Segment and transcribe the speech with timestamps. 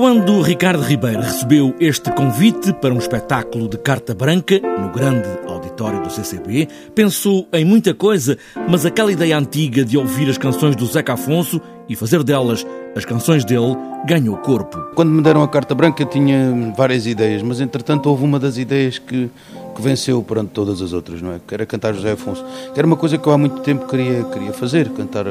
[0.00, 6.02] Quando Ricardo Ribeiro recebeu este convite para um espetáculo de carta branca no grande auditório
[6.02, 10.86] do CCB, pensou em muita coisa, mas aquela ideia antiga de ouvir as canções do
[10.86, 12.66] Zeca Afonso e fazer delas
[12.96, 13.76] as canções dele
[14.06, 14.78] ganhou corpo.
[14.94, 18.98] Quando me deram a carta branca tinha várias ideias, mas entretanto houve uma das ideias
[18.98, 19.28] que,
[19.76, 21.40] que venceu perante todas as outras, não é?
[21.46, 22.42] Que era cantar José Afonso.
[22.72, 25.26] Que era uma coisa que eu há muito tempo queria, queria fazer, cantar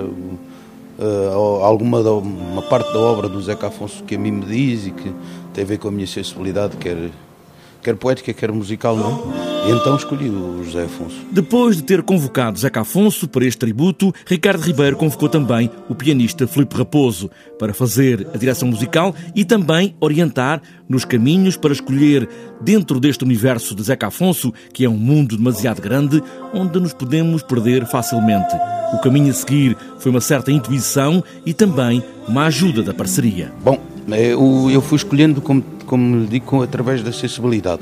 [0.99, 4.87] uh, alguma da, uma parte da obra do Zeca Afonso que a mim me diz
[4.87, 5.13] e que
[5.53, 7.09] tem a ver com a minha sensibilidade, quer,
[7.81, 9.11] quer poética, quer musical, não
[9.45, 9.48] é?
[9.67, 11.15] E então escolhi o José Afonso.
[11.31, 16.47] Depois de ter convocado Zeca Afonso para este tributo, Ricardo Ribeiro convocou também o pianista
[16.47, 22.27] Filipe Raposo para fazer a direção musical e também orientar nos caminhos para escolher
[22.61, 26.23] dentro deste universo de Zeca Afonso, que é um mundo demasiado grande,
[26.53, 28.55] onde nos podemos perder facilmente.
[28.93, 33.53] O caminho a seguir foi uma certa intuição e também uma ajuda da parceria.
[33.63, 33.79] Bom,
[34.71, 37.81] eu fui escolhendo, como, como digo, através da sensibilidade.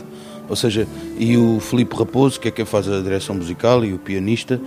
[0.49, 0.87] Ou seja,
[1.19, 4.59] e o Filipe Raposo, que é quem faz a direção musical, e o pianista,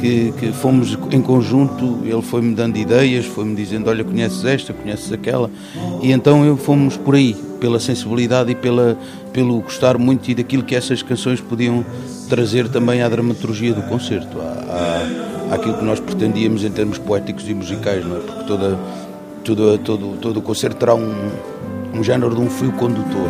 [0.00, 5.12] que, que fomos em conjunto, ele foi-me dando ideias, foi-me dizendo, olha, conheces esta, conheces
[5.12, 5.50] aquela,
[6.02, 8.98] e então eu fomos por aí, pela sensibilidade e pela,
[9.32, 11.84] pelo gostar muito e daquilo que essas canções podiam
[12.28, 17.48] trazer também à dramaturgia do concerto, à, à, àquilo que nós pretendíamos em termos poéticos
[17.48, 18.20] e musicais, não é?
[18.20, 18.78] Porque toda,
[19.44, 21.30] todo, todo, todo o concerto terá um,
[21.94, 23.28] um género de um fio condutor.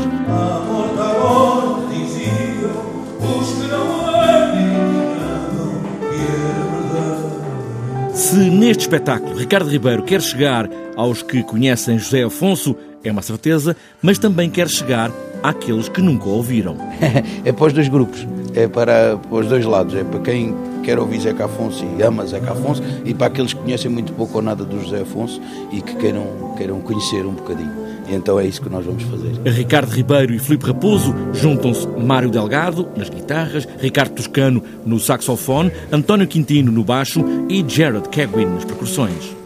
[8.26, 12.74] Se neste espetáculo Ricardo Ribeiro quer chegar aos que conhecem José Afonso,
[13.04, 15.12] é uma certeza, mas também quer chegar
[15.44, 16.76] àqueles que nunca ouviram.
[17.46, 20.98] é para os dois grupos, é para, para os dois lados, é para quem quer
[20.98, 24.42] ouvir Zeca Afonso e ama Zeca Afonso e para aqueles que conhecem muito pouco ou
[24.42, 27.85] nada do José Afonso e que queiram, queiram conhecer um bocadinho.
[28.08, 29.32] E então é isso que nós vamos fazer.
[29.50, 36.26] Ricardo Ribeiro e Filipe Raposo juntam-se Mário Delgado nas guitarras, Ricardo Toscano no saxofone, António
[36.26, 39.45] Quintino no baixo e Jared Keguin nas percussões.